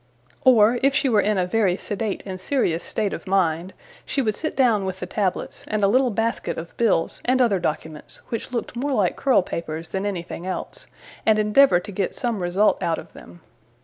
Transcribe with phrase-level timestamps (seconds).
[0.43, 3.71] Or, if she were in a very sedate and serious state of mind,
[4.03, 7.59] she would sit down with the tablets, and a little basket of bills and other
[7.59, 10.87] documents, which looked more like curl papers than anything else,
[11.23, 13.41] and endeavour to get some result out of them.